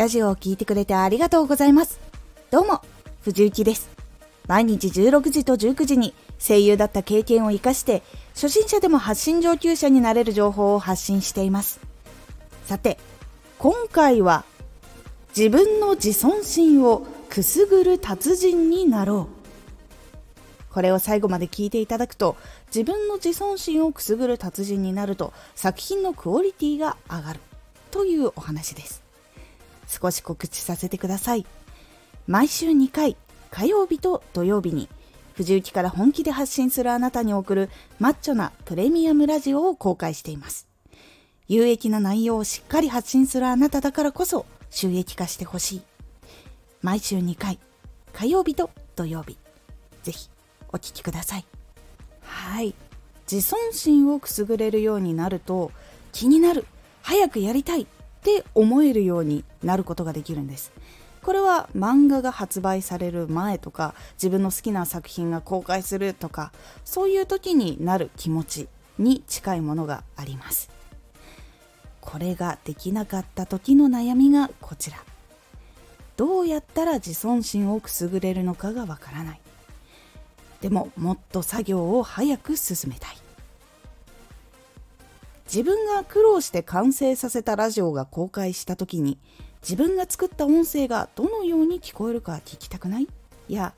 [0.00, 2.00] ラジオを聴いてくれてありがとうございます。
[2.50, 2.80] どうも、
[3.20, 3.90] 藤幸です。
[4.48, 8.02] 毎日16時と19時に声優だった経験を活かして、
[8.32, 11.80] 初心者でも発信上級者になれる情報を発信しています。
[12.64, 12.96] さて、
[13.58, 14.44] 今回は、
[15.36, 20.72] 自分の自尊心をくすぐる達人になろう。
[20.72, 22.38] これを最後まで聞いていただくと、
[22.74, 27.40] 自分の自尊心をくすぐる達人になると、作品のクオリティが上がる
[27.90, 29.09] というお話です。
[29.90, 31.44] 少し告知させてください。
[32.28, 33.16] 毎週2回、
[33.50, 34.88] 火曜日と土曜日に、
[35.34, 40.68] 藤雪から本気で発信するあなたに送るマッチョなプレミアムラジオを公開しています。
[41.48, 45.82] 有益な内容をしっかり発信するあなただからこそ収益化してほしい。
[46.82, 47.58] 毎週2回、
[48.12, 49.36] 火曜日と土曜日。
[50.04, 50.30] ぜひ
[50.72, 51.44] お聴きください。
[52.22, 52.74] はい。
[53.30, 55.72] 自尊心をくすぐれるようになると
[56.12, 56.66] 気になる、
[57.02, 57.86] 早くやりたい
[58.20, 60.72] って思えるようになることができるんです。
[61.22, 66.50] これは漫画が発売される前とか自分の好きな作品が公開するとか
[66.84, 70.70] そういう時になる気持ちに近いものがあります。
[72.00, 74.98] これができなかった時の悩みがこちら。
[76.16, 79.40] どうやったら自尊心をくすぐれるのかがわからない。
[80.60, 83.16] でももっと作業を早く進めたい。
[85.52, 89.18] 自分が苦労して完成させたラジオが公開した時に
[89.62, 93.08] 自分が作った音声がどのように聞こえるか聞きたくない？
[93.48, 93.74] いや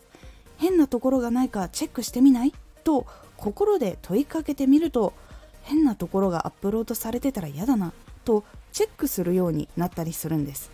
[0.58, 2.52] 変なところがないかチェックしてみない？
[2.84, 3.06] と
[3.38, 5.14] 心で問いかけてみると
[5.62, 7.94] 変なところがアップロードされてたら嫌だな？
[8.26, 10.70] とチェックするようになったりするんです。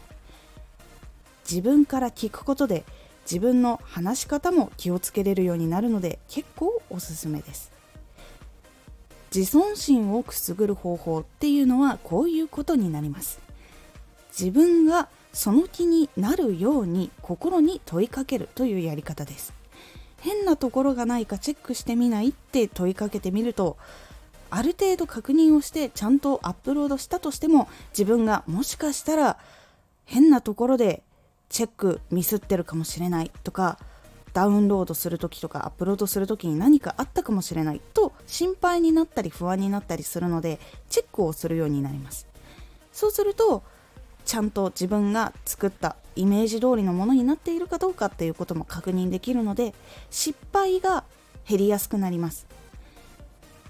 [1.48, 2.84] 自分から聞くことで
[3.22, 7.70] 自分の話し方も気をつけれるようになるので結構おすすめです。
[9.38, 13.38] 自尊心をくすぐる方法っていうのはこういうことになります。
[14.36, 19.52] 自分がその気になるように心に問いかけるというやり方です。
[20.18, 23.76] 変なところがないかチェックしてみないって問いかけてみると
[24.50, 29.38] ある程度確認をしてちゃんとアップロードしたとしても自分がもしかしたら
[30.04, 31.04] 変なところで
[31.48, 33.78] チェックミスってるかもしれないとか
[34.32, 42.26] ダウンロードする時とかアップロードする時に何かあったかもしれないと心配になったり不安になったりするのでチェックをするようになります。
[42.92, 43.62] そうすると
[44.24, 49.74] ちゃんと自分が作ったイメージ通りのものになっているかどうかっていうことも確認できるので
[50.10, 51.04] 失敗が
[51.48, 52.46] 減りやすくなります。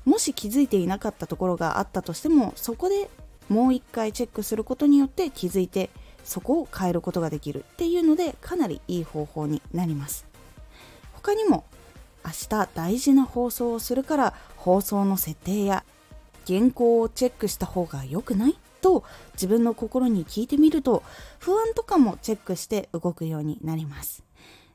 [0.04, 3.10] もし気づいていなかったところがあったとしてもそこで
[3.48, 5.90] もう一回チェックすることによって気づいて
[6.24, 10.27] そこを変えることができるっていうのでかなりいい方法になります。
[11.22, 11.64] 他にも
[12.24, 15.84] 明日大事な放送をするから放送の設定や
[16.46, 19.02] 原稿をチェックした方が良くないと
[19.34, 21.02] 自分の心に聞いてみると
[21.40, 24.22] 不安とかもチェックして動くようになります。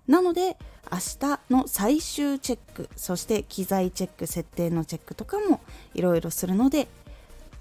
[0.05, 0.57] なので
[0.91, 5.61] 明日の最終チェックそして機材チェック設定のチェックとかも
[5.93, 6.89] いろいろするので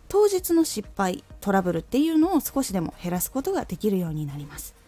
[0.09, 4.82] 当日の失敗トラブルっていうのを少しでも減らすことができるようになります。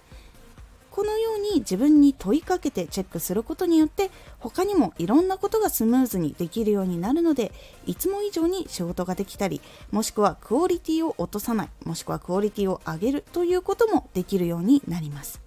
[0.94, 7.50] このように自分に問いかけてチェックすることによって他にもいろんなことがスムーズにできるようになるので
[7.84, 9.60] いつも以上に仕事ができたり
[9.90, 15.40] もしくはクオリティを落とさないもしくはクオリティを上げるということもできるようになります。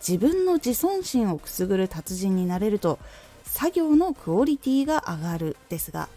[0.00, 2.98] 自分の自尊心をくすぐる達人になれると
[3.44, 6.08] 作業のクオリティが上がるですが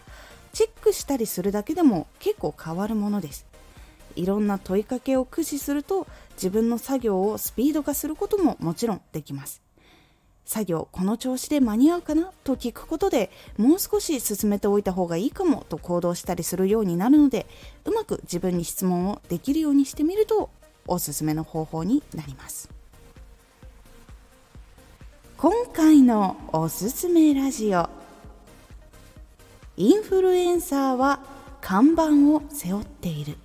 [0.54, 3.44] チェックしたりするだけでも結構変わるものです。
[4.16, 9.62] いろんな問いかけを駆使すると自分の作業をスピード化することももちろんできます。
[10.44, 12.30] 作業この調子で間に合うかな？
[12.44, 15.66] と聞くことでもう少し進めておいた方がいいかも？
[15.68, 17.46] と行動したりするようになるので
[17.84, 20.50] うまく自分に質問をできるようにしてみると
[20.86, 22.70] おすすめの方法になります。
[25.36, 27.90] 今回のおすすめラジオ。
[29.76, 31.20] インフルエンサーは
[31.60, 33.36] 看板を背負っている。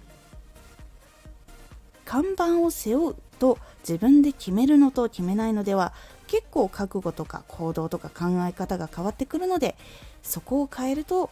[2.11, 5.93] 看板を背負うと自分で決めるのと決めないのでは
[6.27, 9.77] 結構覚悟とか行動とか考え方が変わってくるので
[10.21, 11.29] そこを変えると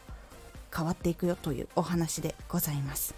[0.74, 3.14] 変わっていくよというお話でございます。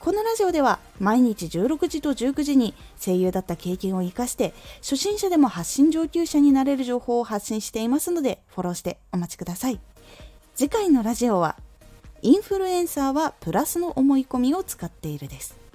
[0.00, 9.78] このラジオでは毎日16時と19時に声優だった経験を生かして初心者でも発信上級者になれる情報を発信していますのでフォローしてお待ちください。
[10.56, 11.56] 次回のラジオは
[12.22, 15.67] インフルエンサーはプラスの思い込みを使っているです。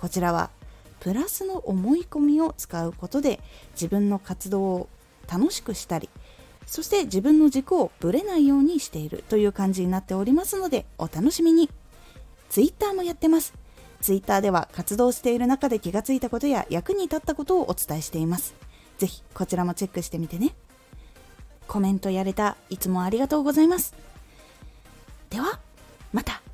[0.00, 0.50] こちらは
[1.00, 3.40] プラスの思い込みを使うことで
[3.72, 4.88] 自分の活動を
[5.30, 6.08] 楽しくしたり
[6.66, 11.70] そして自分の軸をぶれないようにしているという感じになっておりますのでお楽しみに
[12.50, 13.54] Twitter もやってます
[14.00, 18.54] Twitter では活動している中で気がついたことや役に立ったことをお伝えしています。
[18.98, 20.54] ぜひこちらもチェックしてみてね。
[21.66, 23.94] コメントやれたいつもありがとうございます
[25.28, 25.60] では
[26.14, 26.47] また。